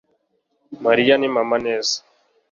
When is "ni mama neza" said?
1.17-1.95